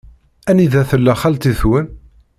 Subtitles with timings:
[0.49, 1.87] Anida tella xalti-twen?